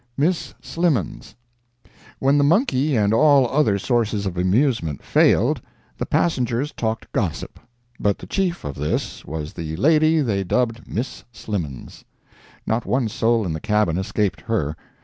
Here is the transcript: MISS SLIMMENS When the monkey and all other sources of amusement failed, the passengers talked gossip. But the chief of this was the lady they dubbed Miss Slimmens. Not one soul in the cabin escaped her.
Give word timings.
MISS 0.17 0.55
SLIMMENS 0.63 1.35
When 2.17 2.39
the 2.39 2.43
monkey 2.43 2.95
and 2.95 3.13
all 3.13 3.47
other 3.47 3.77
sources 3.77 4.25
of 4.25 4.35
amusement 4.35 5.03
failed, 5.03 5.61
the 5.95 6.07
passengers 6.07 6.71
talked 6.71 7.11
gossip. 7.11 7.59
But 7.99 8.17
the 8.17 8.25
chief 8.25 8.65
of 8.65 8.73
this 8.73 9.23
was 9.25 9.53
the 9.53 9.75
lady 9.75 10.19
they 10.21 10.43
dubbed 10.43 10.87
Miss 10.87 11.23
Slimmens. 11.31 12.03
Not 12.65 12.87
one 12.87 13.09
soul 13.09 13.45
in 13.45 13.53
the 13.53 13.59
cabin 13.59 13.99
escaped 13.99 14.41
her. 14.41 14.75